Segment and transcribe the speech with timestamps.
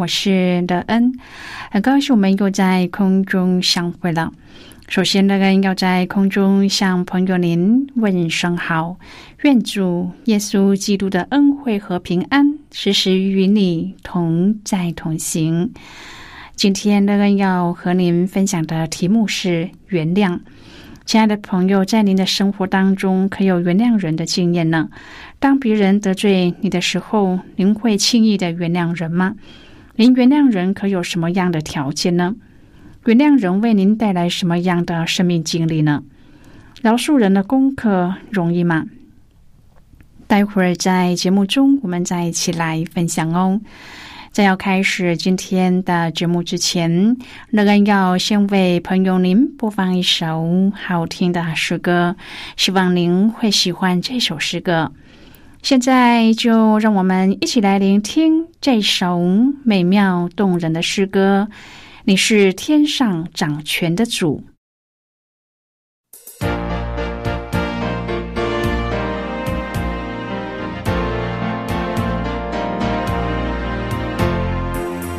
[0.00, 1.12] 我是乐恩，
[1.70, 4.32] 很高兴我们又在空中相会了。
[4.88, 8.96] 首先，乐恩要在空中向朋友您问声好，
[9.42, 15.70] 愿主耶稣基督的恩惠和平安时时与你同在同行。
[16.56, 20.40] 今天，乐恩要和您分享的题目是原谅。
[21.04, 24.88] 亲爱的朋友，在您的生活当中，可有原谅人的经验呢？
[25.38, 29.34] 当别人得罪你的时候，您会轻易的原谅人吗？
[30.00, 32.34] 您原谅人可有什么样的条件呢？
[33.04, 36.02] 原谅人为您带来什么样的生命经历呢？
[36.80, 38.86] 饶恕人的功课容易吗？
[40.26, 43.60] 待会儿在节目中我们再一起来分享哦。
[44.32, 47.18] 在要开始今天的节目之前，
[47.50, 52.16] 乐恩要先为朋友您播放一首好听的诗歌，
[52.56, 54.92] 希望您会喜欢这首诗歌。
[55.62, 59.20] 现在就让我们一起来聆听这首
[59.62, 61.48] 美妙动人的诗歌。
[62.04, 64.42] 你是天上掌权的主，
[66.40, 66.46] 主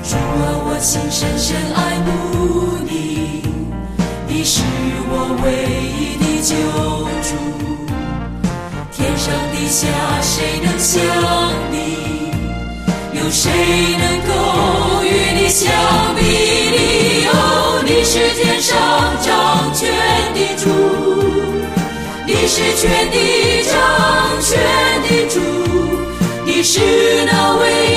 [0.09, 0.17] 啊，
[0.65, 3.43] 我心深深爱慕你，
[4.27, 4.61] 你是
[5.07, 5.47] 我唯
[5.95, 6.55] 一的救
[7.21, 7.60] 主。
[9.21, 9.87] 天上地下，
[10.23, 10.99] 谁能像
[11.71, 12.31] 你？
[13.13, 13.51] 有谁
[13.99, 14.33] 能够
[15.03, 15.09] 与
[15.39, 15.69] 你相
[16.15, 17.27] 比拟？
[17.27, 18.75] 哦，你是天上
[19.21, 19.91] 掌权
[20.33, 20.65] 的主，
[22.25, 23.77] 你是全地掌
[24.41, 24.57] 权
[25.03, 25.39] 的主，
[26.43, 26.79] 你是
[27.31, 27.90] 那位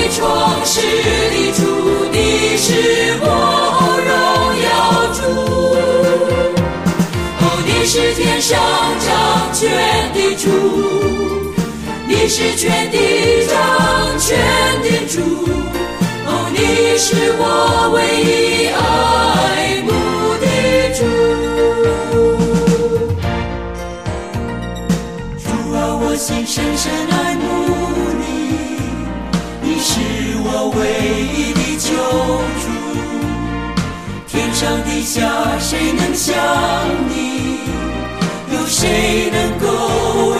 [12.25, 13.55] 你是全地掌
[14.17, 14.35] 权
[14.81, 15.21] 的主，
[16.25, 18.79] 哦，你是我唯一爱
[19.85, 19.89] 慕
[20.41, 20.45] 的
[20.97, 21.05] 主。
[25.37, 27.43] 主啊，我心深深爱慕
[28.17, 28.25] 你，
[29.61, 29.93] 你是
[30.45, 30.49] 我
[30.79, 30.81] 唯
[31.31, 31.93] 一的救
[32.63, 32.65] 主。
[34.25, 35.21] 天上地下，
[35.59, 36.33] 谁能像
[37.07, 37.84] 你？
[38.85, 39.65] 谁能够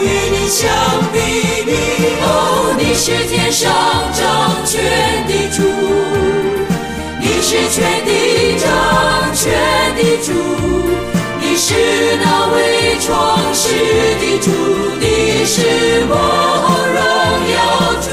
[0.00, 0.70] 与你相
[1.12, 1.18] 比？
[2.22, 3.68] 哦，你是天上
[4.14, 4.22] 掌
[4.64, 4.78] 权
[5.26, 5.58] 的主，
[7.20, 8.64] 你是全地掌
[9.34, 9.50] 权
[9.96, 10.30] 的主，
[11.40, 11.74] 你是
[12.22, 13.06] 那位创
[13.52, 13.64] 世
[14.20, 14.46] 的主，
[15.00, 15.56] 你是
[16.08, 16.14] 我
[16.94, 16.98] 荣
[17.52, 17.58] 耀
[18.00, 18.08] 主。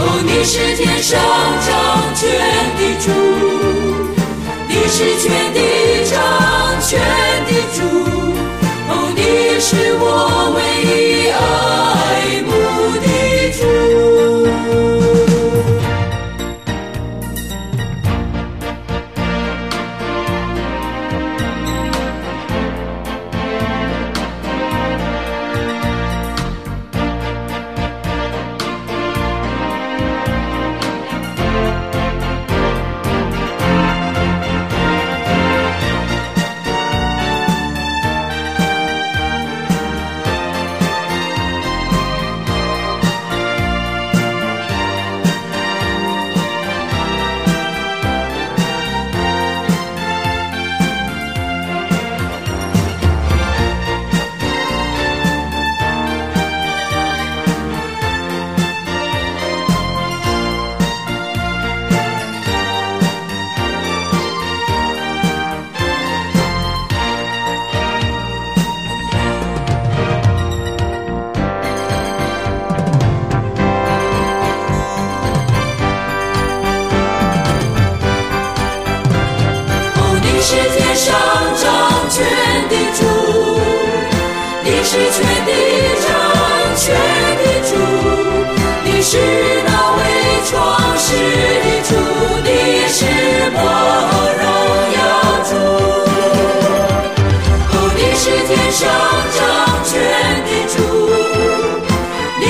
[0.00, 1.14] 哦，你是天上
[1.64, 1.70] 掌
[2.16, 2.26] 权
[2.78, 3.06] 的主，
[4.66, 5.24] 你是全
[5.54, 5.56] 地
[6.10, 6.12] 掌
[6.82, 6.98] 权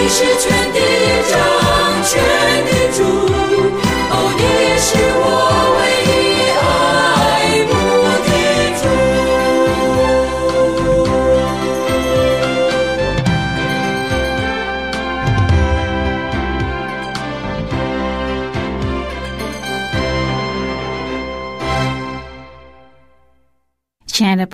[0.01, 0.88] 你是全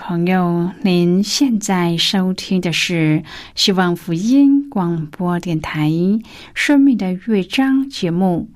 [0.07, 3.23] 朋友，您现在收听的是
[3.55, 5.89] 希望福音广播电台
[6.53, 8.51] 《生命的乐章》节目。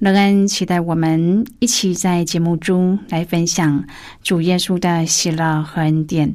[0.00, 3.84] 乐恩期待我们一起在节目中来分享
[4.24, 6.34] 主耶稣的喜乐和恩典。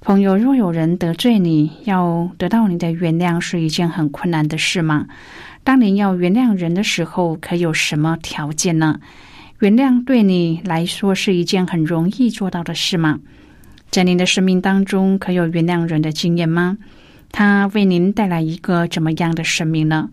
[0.00, 5.08] 朋友，若有人得罪你，要得到你的原谅是一件很困难的事吗？
[5.64, 9.00] 当您要原谅人的时候，可有什么条件呢？
[9.58, 13.18] 原谅对你来说是一件很容易做到的事吗？
[13.94, 16.76] 在您的生命当中，可有原谅人的经验吗？
[17.30, 20.10] 它为您带来一个怎么样的生命呢？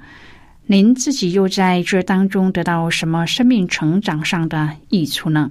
[0.68, 5.50] 您自己又在这当中得到什么生命成长上的益处呢？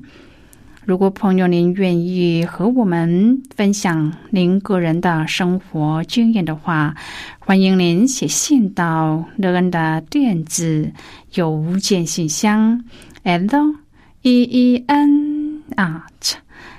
[0.84, 6.94] 如果朋友您愿意和我们分享您个人的生活经验的话，
[7.40, 10.92] 欢迎您写信到乐恩的电子
[11.34, 12.84] 邮件信箱
[13.24, 13.74] l
[14.22, 16.36] e e n at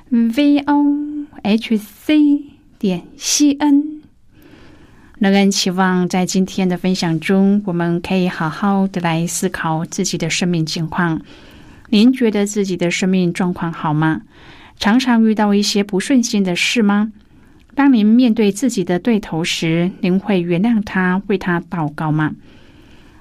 [0.10, 0.86] v o
[1.44, 2.44] h c
[2.78, 4.02] 点 c n。
[5.18, 11.22] 乐恩期望在今天的分享中，我们可以好好的来思考自己的生命情况。
[11.90, 14.22] 您觉得自己的生命状况好吗？
[14.80, 17.12] 常常遇到一些不顺心的事吗？
[17.76, 22.34] 当您面对自己的对头时，您会原谅他，为他祷告吗？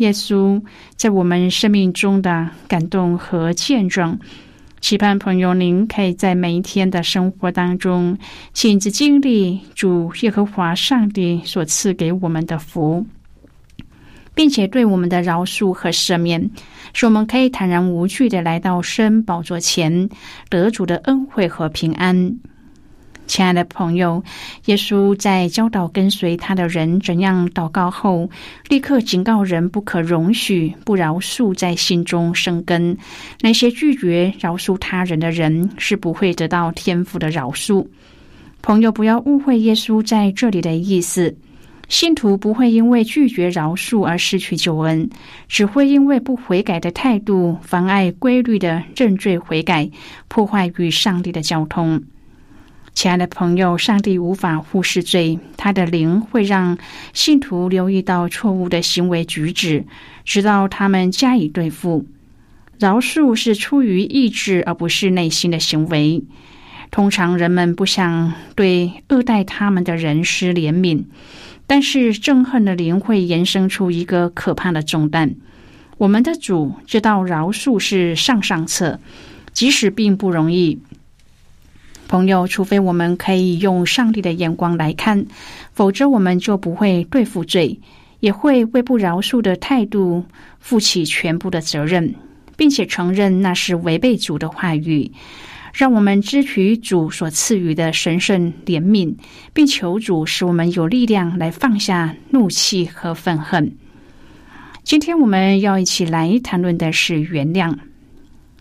[0.00, 0.62] 耶稣
[0.96, 4.18] 在我们生命中的感动和见证。
[4.80, 8.16] 期盼朋友您可以在每一天的生活当中，
[8.54, 13.06] 亲自经历主耶和华上帝所赐给我们的福。
[14.32, 16.50] 并且对我们的饶恕和赦免，
[16.94, 20.08] 使我们可以坦然无惧的来到圣宝座前，
[20.48, 22.38] 得主的恩惠和平安。
[23.30, 24.20] 亲爱的朋友，
[24.64, 28.28] 耶稣在教导跟随他的人怎样祷告后，
[28.68, 32.98] 立刻警告人不可容许不饶恕在心中生根。
[33.40, 37.86] 那些拒绝饶恕他人的人，是不会得到天父的饶恕。
[38.62, 41.32] 朋友，不要误会耶稣在这里的意思。
[41.88, 45.08] 信徒不会因为拒绝饶恕而失去救恩，
[45.46, 49.88] 只会因为不悔改的态度妨碍规律的认罪悔改，
[50.26, 52.02] 破坏与上帝的交通。
[53.00, 56.76] 亲爱的朋友，上帝无法忽视罪，他的灵会让
[57.14, 59.86] 信徒留意到错误的行为举止，
[60.26, 62.04] 直到他们加以对付。
[62.78, 66.22] 饶恕是出于意志，而不是内心的行为。
[66.90, 71.04] 通常人们不想对恶待他们的人施怜悯。
[71.66, 75.36] 但是憎恨的灵会延伸出一个可怕的重担。
[75.96, 79.00] 我们的主知道饶恕是上上策，
[79.54, 80.80] 即使并不容易。
[82.10, 85.24] 朋友，除非我们可以用上帝的眼光来看，
[85.72, 87.78] 否则我们就不会对付罪，
[88.18, 90.24] 也会为不饶恕的态度
[90.58, 92.12] 负起全部的责任，
[92.56, 95.08] 并且承认那是违背主的话语。
[95.72, 99.14] 让我们支取主所赐予的神圣怜悯，
[99.52, 103.72] 并求主使我们有力量来放下怒气和愤恨。
[104.82, 107.72] 今天我们要一起来谈论的是原谅。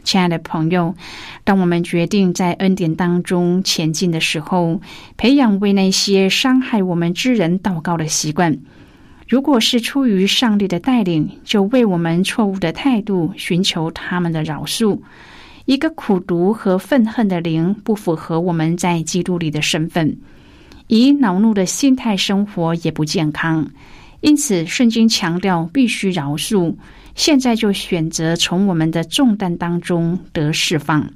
[0.04, 0.96] 亲爱的朋友，
[1.44, 4.82] 当我们决定在恩典当中前进的时候，
[5.18, 8.58] 培养为那些伤害我们之人祷告的习惯。
[9.28, 15.00] 如果是出于上帝的带领，就为我们错误的态度寻求他们的饶恕。
[15.66, 20.18] 一个苦毒和愤恨的灵不符合我们在基督里的身份，
[20.88, 23.70] 以恼怒的心态生活也不健康。
[24.22, 26.74] 因此，圣经强调必须饶恕。
[27.20, 31.12] 现在就选择从我们的重担当中得释放。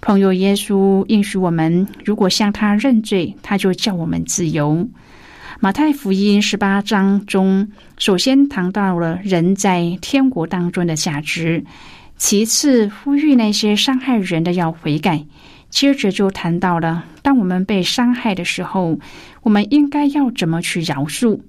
[0.00, 4.88] 朋友，耶稣应许我们，如果向他认罪，他就叫我们自由。
[5.58, 11.64] 马太福音十八章中，首先谈到了人在天国当中的价值，
[12.16, 15.26] 其次呼吁那些伤害人的要悔改，
[15.68, 18.96] 接着就谈到了当我们被伤害的时候，
[19.42, 21.40] 我们应该要怎么去饶恕。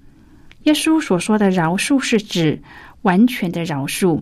[0.64, 2.62] 耶稣所说的饶恕是指
[3.02, 4.22] 完全的饶恕。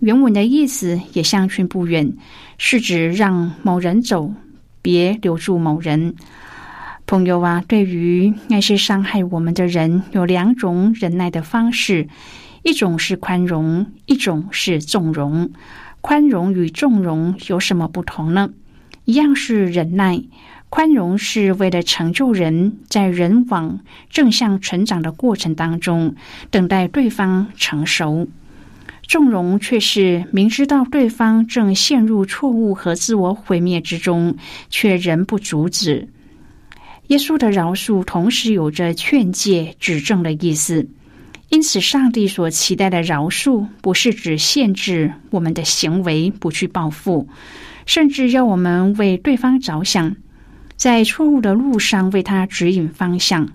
[0.00, 2.14] 原文的意思也相去不远，
[2.58, 4.34] 是指让某人走，
[4.82, 6.14] 别留住某人。
[7.06, 12.08] 朋友啊，对于那些伤害我们的人，有两种忍耐的方式：
[12.62, 15.50] 一种是宽容，一种是纵容。
[16.00, 18.50] 宽容与纵容有什么不同呢？
[19.04, 20.22] 一样是忍耐，
[20.74, 26.14] 宽容是为了成就人在人往正向成长的过程当中，
[26.50, 28.26] 等待对方成熟。
[29.02, 34.34] 纵容却是明知道对方正陷入错误和自我毁灭之中，
[34.70, 36.08] 却仍不阻止。
[37.08, 40.88] 耶稣的饶恕同时有着劝诫、指正的意思。
[41.50, 47.28] 因此，上帝所期待的饶恕，不是指限制我们的行为不去报复，
[47.84, 50.16] 甚至要我们为对方着想，
[50.82, 53.50] 在错误的路上为他指引方向。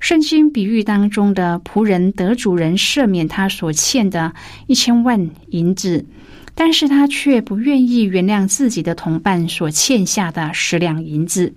[0.00, 4.34] 圣经比喻当中的仆人得主人赦免他所欠的
[4.66, 6.06] 一千万银子，
[6.56, 11.54] 但是他却不愿意原谅自己的同伴所欠下的十两银子。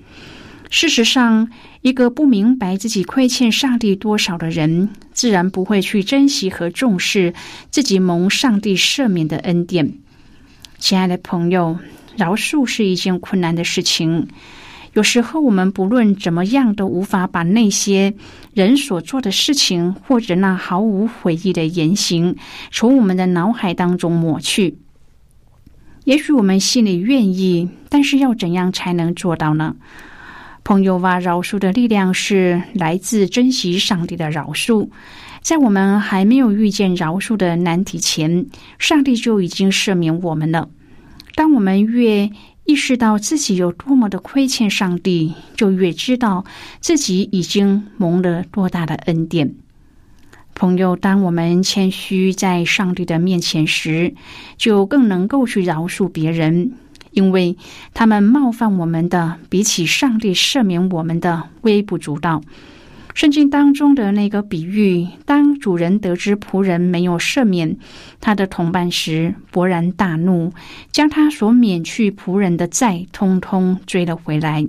[0.69, 1.49] 事实上，
[1.81, 7.33] 一个不明白自己亏欠上帝多少的人，自然不会去珍惜和重视
[7.71, 9.91] 自己蒙上帝赦免的恩典。
[10.77, 11.79] 亲爱的朋友，
[12.15, 14.27] 饶恕是一件困难的事情。
[14.99, 18.13] 有时候，我们不论怎么样，都无法把那些
[18.53, 22.35] 人所做的事情，或者那毫无悔意的言行，
[22.69, 24.77] 从我们的脑海当中抹去。
[26.03, 29.77] 也许我们心里愿意，但是要怎样才能做到呢？
[30.65, 34.89] 朋友啊，饶恕的力量是来自珍惜上帝的饶恕。
[35.41, 40.67] 在我们还没有遇见饶恕的难题前，上帝就已经赦免我们了。
[41.35, 42.29] 当我们越
[42.69, 46.45] 意识到自己有多么的亏欠上帝，就越知道
[46.79, 49.55] 自己已经蒙了多大的恩典。
[50.53, 54.13] 朋友，当我们谦虚在上帝的面前时，
[54.55, 56.73] 就更能够去饶恕别人，
[57.09, 57.57] 因为
[57.95, 62.43] 他们冒犯我们的，比起上帝赦免我们的微不足道。
[63.15, 67.77] 圣经当中的那个比喻，当主人得知仆人没有赦免
[68.21, 70.53] 他的同伴时，勃然大怒，
[70.91, 74.65] 将他所免去仆人的债通通追了回来。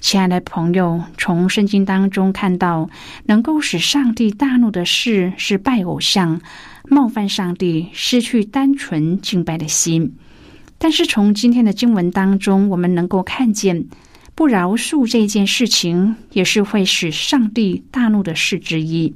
[0.00, 2.88] 亲爱的朋友，从圣经当中看到，
[3.26, 6.40] 能够使上帝大怒的事是拜偶像、
[6.88, 10.16] 冒犯上帝、失去单纯敬拜的心。
[10.78, 13.86] 但是从今天的经文当中，我们能够看见。
[14.34, 19.14] 不饶恕这件事情，也是会使上帝大怒的事之一。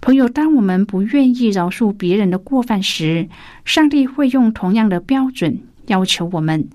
[0.00, 3.28] 朋友，当我们不愿意饶恕别人的过犯时，
[3.64, 6.68] 上帝会用同样的标准要求我们。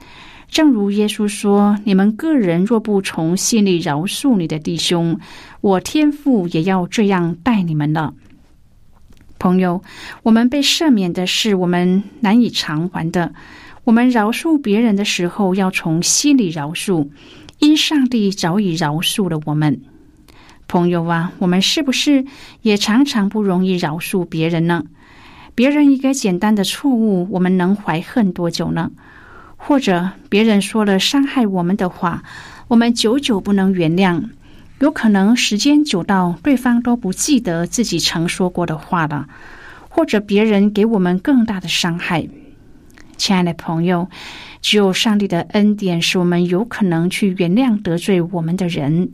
[0.50, 5.20] 正如耶稣说：“你们个人若不从心里饶恕你的弟兄，
[5.62, 8.14] 我天父也要这样待你们了。”
[9.40, 9.82] 朋友，
[10.24, 13.34] 我们被赦免的是我们难以偿还的。
[13.84, 17.10] 我们饶恕别人的时候，要从心里饶恕。
[17.60, 19.82] 因上帝早已饶恕了我们，
[20.68, 22.26] 朋友啊，我们是不是
[22.62, 24.84] 也常常不容易饶恕别人呢？
[25.56, 28.92] 别人一个简单的错误，我们能怀恨多久呢？
[29.56, 32.24] 或者别人说了伤害我们的话，
[32.68, 34.30] 我们久久不能原谅，
[34.80, 39.30] 有可能时间久到对方都不记得自己曾说过的话了，
[39.88, 42.28] 或者别人给我们更大的伤害。
[43.16, 44.10] 亲爱的朋友。
[44.64, 49.12] 只有上帝的恩典，使我们有可能去原谅得罪我们的人。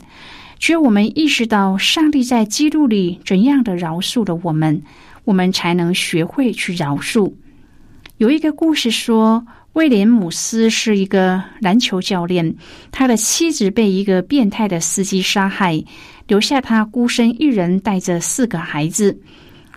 [0.60, 4.80] 只有我们意识到上帝在基督里怎样的饶恕了我们，
[5.24, 7.32] 我们才能学会去饶恕。
[8.18, 12.54] 有一个故事说，威廉姆斯是一个篮球教练，
[12.92, 15.82] 他的妻子被一个变态的司机杀害，
[16.28, 19.18] 留下他孤身一人带着四个孩子。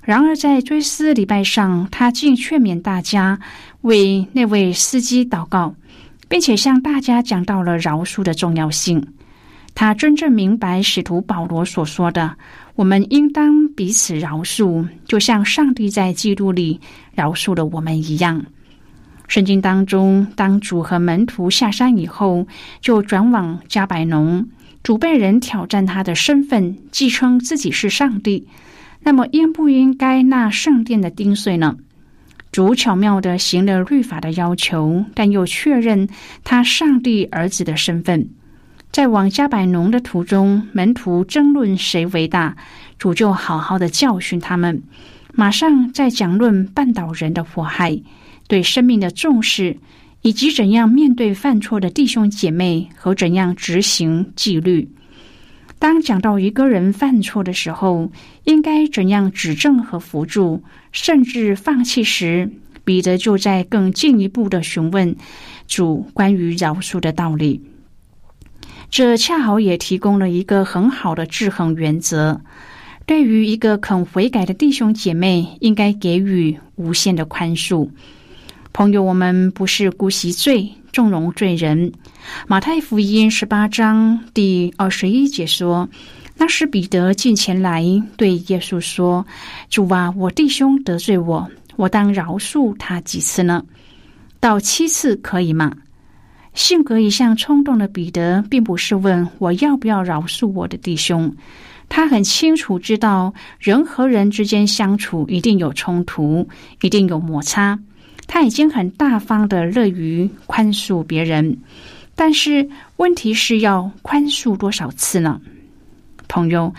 [0.04, 3.40] 然而，在追思礼拜上，他竟劝勉大家
[3.82, 5.74] 为那位司机祷告，
[6.28, 9.02] 并且向大家讲到了饶恕的重要性。
[9.74, 12.36] 他真正明白使徒保罗所说的
[12.76, 16.80] ：“我们应当彼此饶恕，就像上帝在基督里
[17.16, 18.46] 饶恕了我们一样。”
[19.30, 22.46] 圣经当中，当主和门徒下山以后，
[22.82, 24.46] 就转往加百农，
[24.84, 28.46] 主被人挑战他的身份，既称自己是上帝。
[29.04, 31.78] 那么，应不应该纳圣殿的丁税呢？
[32.52, 36.08] 主巧妙的行了律法的要求，但又确认
[36.44, 38.30] 他上帝儿子的身份。
[38.92, 42.56] 在往加百农的途中，门徒争论谁为大，
[43.00, 44.82] 主就好好的教训他们。
[45.34, 48.00] 马上在讲论绊倒人的祸害，
[48.48, 49.76] 对生命的重视，
[50.22, 54.88] 以及怎样面对犯错的弟兄姐妹和怎样执行纪律。
[55.84, 58.10] 当讲到一个人犯错的时候，
[58.46, 60.64] 应该怎样指正和扶助，
[60.94, 62.50] 甚至放弃时，
[62.86, 65.18] 彼得就在更进一步的询问
[65.68, 67.62] 主关于饶恕的道理。
[68.90, 72.40] 这恰好也提供了一个很好的制衡原则。
[73.06, 77.90] 对于一个肯悔改的弟兄姐妹，应该给予无限的宽恕。
[78.72, 81.92] 朋友，我们不是姑息罪，纵容罪人。
[82.48, 85.90] 马太福音十八章第二十一节说
[86.38, 87.84] ：“那时彼得进前来，
[88.16, 89.26] 对耶稣说
[89.70, 93.66] ：‘主啊，我弟兄得罪我，我当饶恕他几次呢？
[94.40, 95.76] 到七次可以吗？’
[96.54, 101.36] 性格一向冲动的彼得，并不是问我要不要饶恕我的弟兄。”
[101.90, 106.48] 他很清楚知道，人和人之间相处一定有冲突，
[106.82, 107.78] 一定有摩擦。
[108.28, 111.58] 他已经很大方的乐于宽恕别人，
[112.16, 115.42] 但是问题是要宽恕多少次呢？
[116.28, 116.74] 朋友，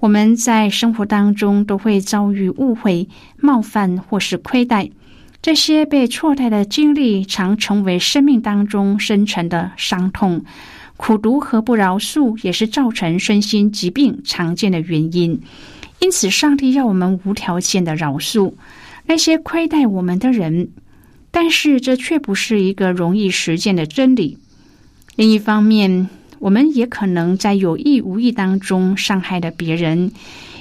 [0.00, 4.90] 我们在生活当中都会遭遇误会、冒犯或是亏待，
[5.40, 10.44] 这些被错待的经历，常成为生命当中深沉的伤痛。
[10.98, 15.40] 苦读和不饶恕也是造成身心疾病常见的原因，
[16.00, 18.52] 因此，上帝要我们无条件的饶恕
[19.06, 20.68] 那些亏待我们的人。
[21.30, 24.38] 但是，这却不是一个容易实践的真理。
[25.16, 26.08] 另一方面，
[26.38, 30.12] 我们也可能在有意无意当中伤害了别人，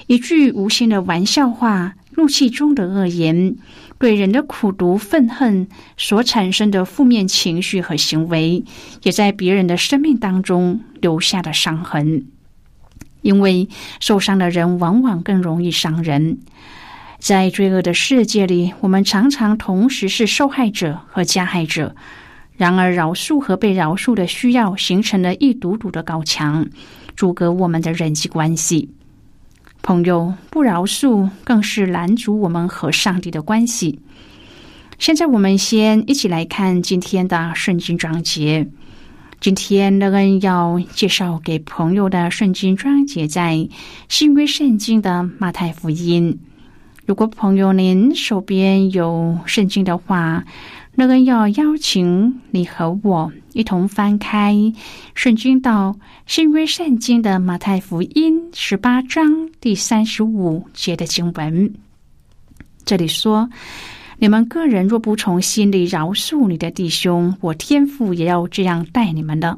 [0.08, 3.56] 一句无心的玩笑话，怒气中的恶言。
[4.00, 8.64] 对人的苦毒、愤恨所产生的负面情绪和行为，
[9.02, 12.28] 也在别人的生命当中留下了伤痕。
[13.24, 13.68] 因为
[14.00, 16.38] 受伤的人往往更容易伤人。
[17.20, 21.96] 在罪恶的世界里，我们常常同时是受害者和加害者。
[22.56, 26.68] 然而，饶恕和被饶恕的需要，形成了一堵堵的高墙，
[27.16, 28.90] 阻隔我们的人际关系。
[29.84, 34.00] 朋友不饶恕，更是拦阻我们和上帝的关系。
[34.98, 38.68] 现在，我们先一起来看今天的圣经章节。
[39.40, 43.70] 今天，乐恩要介绍给朋友的圣经章节，在
[44.10, 46.40] 新约圣经的马太福音。
[47.08, 50.44] 如果朋友您手边有圣经的话，
[50.96, 54.54] 乐恩要邀请你和我一同翻开
[55.16, 61.74] 圣经到新约圣经的马太福音十八章第三十五节的经文。
[62.84, 63.50] 这里说
[64.20, 69.58] ：“你们个人若不从心里饶恕你的弟兄，我天父也要这样待你们的。”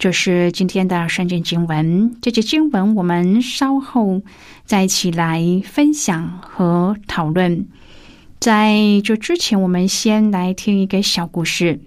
[0.00, 2.16] 这是今天的圣经经文。
[2.22, 4.22] 这节经文我们稍后
[4.64, 7.68] 再一起来分享和讨论。
[8.38, 11.78] 在这之前，我们先来听一个小故事。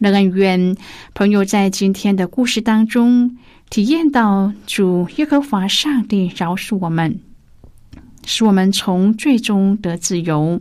[0.00, 0.76] 但愿
[1.14, 3.38] 朋友在今天的故事当中
[3.70, 7.20] 体验到主耶和华上帝饶恕我们，
[8.26, 10.60] 使我们从最终得自由。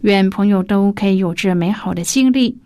[0.00, 2.56] 愿朋友都可以有这美好的经历。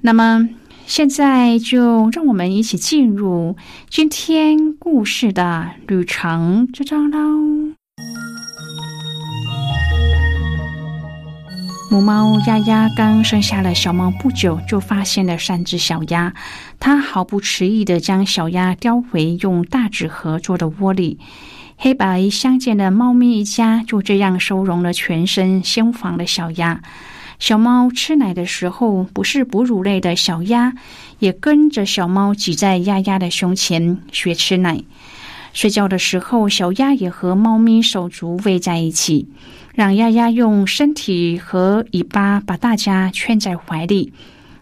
[0.00, 0.48] 那么，
[0.86, 3.56] 现在就让我们一起进入
[3.88, 7.18] 今天故事的旅程之中喽。
[11.90, 16.32] 母猫丫丫刚生下了小猫不久，就发现了三只小鸭。
[16.80, 21.18] 它毫不迟疑的将小鸭叼回用大纸盒做的窝里。
[21.76, 26.80] 黑白相间的猫咪一家就这样收容了全身鲜黄的小鸭。
[27.42, 30.74] 小猫吃奶的时候，不是哺乳类的小鸭
[31.18, 34.84] 也跟着小猫挤在鸭鸭的胸前学吃奶。
[35.52, 39.26] 睡觉的时候，小鸭也和猫咪手足偎在一起。
[39.74, 44.12] 让丫丫用身体和尾巴把大家圈在怀里。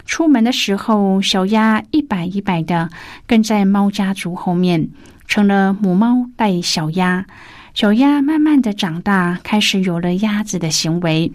[0.06, 2.88] 出门的时候，小鸭一摆一摆的
[3.26, 4.88] 跟在猫家族后面，
[5.26, 7.26] 成了母猫带小鸭。
[7.74, 11.30] 小鸭慢慢的长大，开始有了鸭子的行为，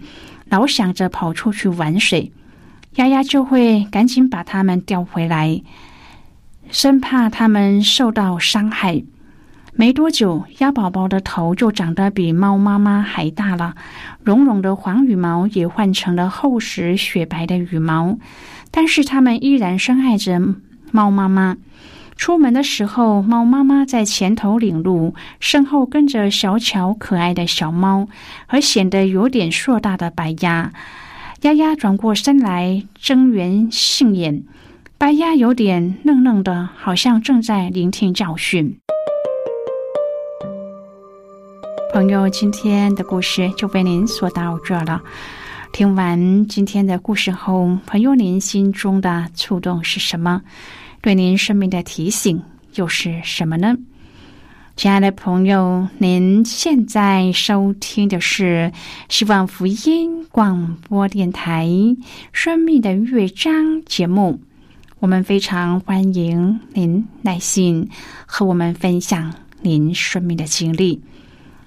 [0.48, 2.32] 老想着跑出去玩水。
[2.94, 5.62] 丫丫就会赶紧把它们叼回来，
[6.70, 9.02] 生怕它们受到伤害。
[9.74, 13.74] 没多久，鸭宝宝的头就长得比猫妈妈还大了，
[14.24, 18.18] 绒绒的黄羽毛也换成了厚实雪白的羽毛。
[18.70, 20.40] 但是它们依然深爱着
[20.90, 21.58] 猫妈妈。
[22.16, 28.08] 出门的时候，猫妈妈在前头领路，身后跟着小巧可爱的小猫
[28.46, 30.72] 和显得有点硕大的白鸭。
[31.42, 34.42] 丫丫转过身来，睁圆杏眼。
[34.98, 38.76] 白鸭有点愣愣的，好像正在聆听教训。
[41.92, 45.00] 朋友，今天的故事就为您说到这了。
[45.72, 50.40] 听完今天的故事后，朋友您心中的触动是什么？
[51.06, 52.42] 对您生命的提醒
[52.74, 53.76] 又是什么呢？
[54.74, 58.72] 亲爱的朋友，您现在收听的是
[59.08, 61.64] 希望福音广播电台
[62.32, 63.54] 《生命的乐章》
[63.86, 64.40] 节目。
[64.98, 67.88] 我们非常欢迎您耐心
[68.26, 71.00] 和我们分享您生命的经历。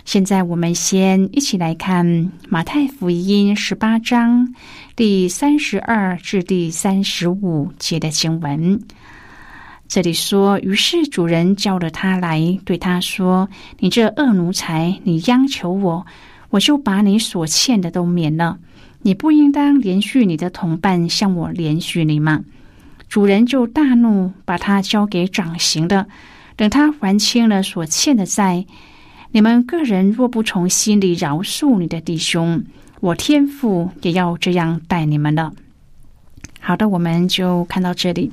[0.03, 4.53] 现在，我们先一起来看马太福音十八章
[4.97, 8.81] 第三十二至第三十五节的经文。
[9.89, 13.49] 这里说：“于是主人叫了他来，对他说
[13.79, 16.05] ：‘你这恶奴才，你央求我，
[16.51, 18.59] 我就把你所欠的都免了。
[19.01, 22.43] 你不应当连续你的同伴向我连续你吗？’
[23.09, 26.05] 主人就大怒，把他交给掌刑的，
[26.55, 28.67] 等他还清了所欠的债。
[29.31, 32.63] 你们个人若不从心里饶恕你的弟兄，
[32.99, 35.51] 我天父也要这样待你们了。”
[36.61, 38.31] 好的，我们就看到这里。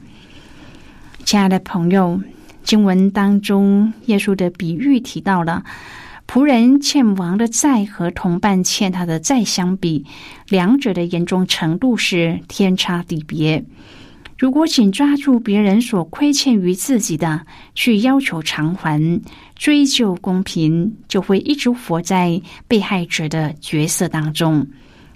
[1.26, 2.20] 亲爱的朋友，
[2.62, 5.64] 经文当中，耶稣的比喻提到了
[6.24, 10.06] 仆人欠王的债和同伴欠他的债相比，
[10.48, 13.64] 两者的严重程度是天差地别。
[14.38, 19.20] 如果仅抓住别人所亏欠于自己的去要求偿还、
[19.56, 24.64] 追究公平，就会一直活在被害者的角色当中，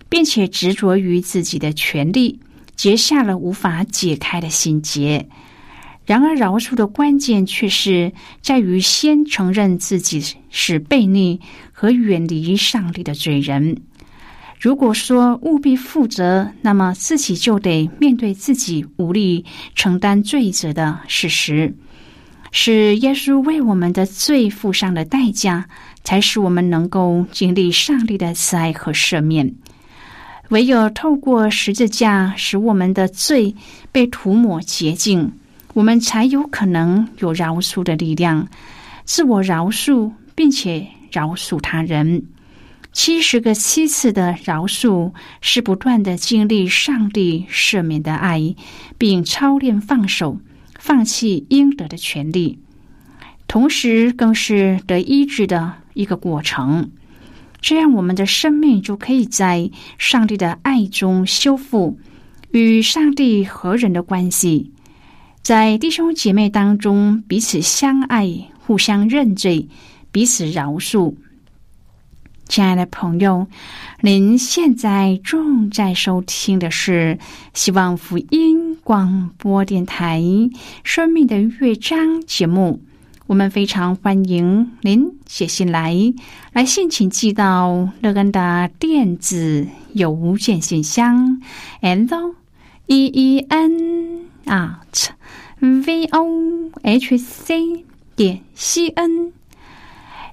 [0.09, 2.41] 并且执着于自己的权利，
[2.75, 5.29] 结下了无法解开的心结。
[6.11, 10.21] 然而，饶恕的关键却是在于先承认自己
[10.51, 13.81] 是悖逆和远离上帝的罪人。
[14.59, 19.45] 如果说务必负责，那么自己就得面对自己无力
[19.77, 21.77] 承担罪责的事实。
[22.51, 25.69] 是耶稣为我们的罪付上的代价，
[26.03, 29.55] 才使我们能够经历上帝的慈爱和赦免。
[30.49, 33.55] 唯有透过十字架，使我们的罪
[33.93, 35.31] 被涂抹洁净。
[35.73, 38.49] 我们才有可能有饶恕的力量，
[39.05, 42.25] 自我饶恕，并且饶恕他人。
[42.93, 48.57] 七十个七次的饶恕，是不断的经历上帝赦免的爱，
[48.99, 50.41] 并操练放手、
[50.77, 52.59] 放弃应得的权利，
[53.47, 56.91] 同时更是得医治的一个过程。
[57.61, 61.97] 这样，我们的生命就可以在上帝的爱中修复
[62.51, 64.73] 与上帝和人的关系。
[65.43, 69.69] 在弟兄姐妹当中，彼此相爱，互相认罪，
[70.13, 71.15] 彼此饶恕。
[72.47, 73.47] 亲爱的朋友，
[74.03, 77.19] 您现在正在收听的是
[77.55, 80.21] 希望福音广播电台
[80.85, 82.83] 《生命的乐章》节目。
[83.27, 85.97] 我们非常欢迎您写信来，
[86.53, 91.41] 来信请寄到乐安的电子邮件信箱
[91.81, 92.35] ，l
[92.87, 95.11] e e n at。
[95.61, 97.85] v o h c
[98.17, 99.33] 点 c n。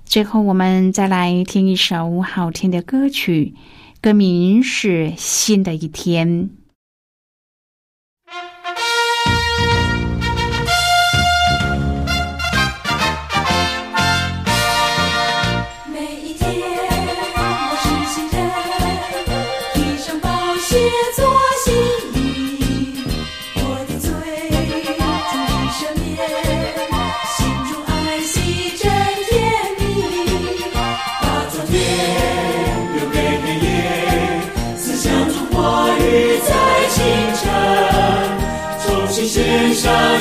[0.05, 3.53] 最后，我们再来听一首好听的歌曲，
[4.01, 6.27] 歌名是《新的一天》。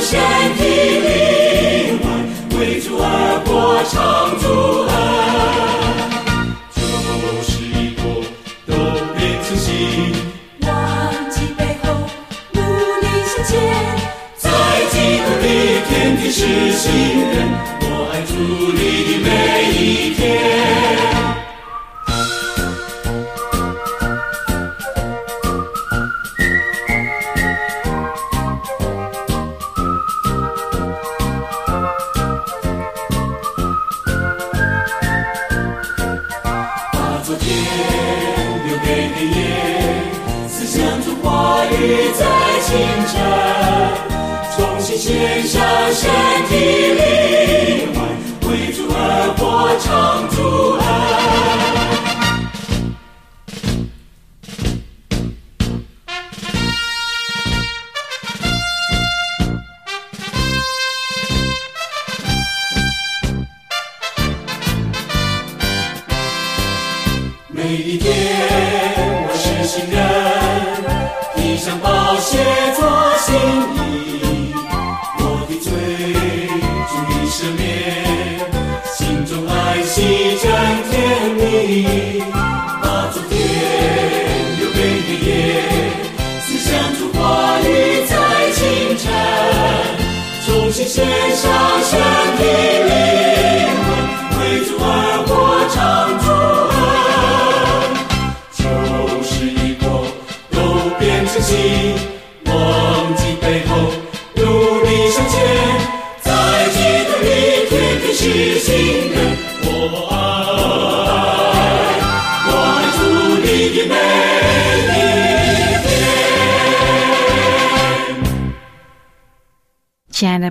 [0.07, 0.46] 上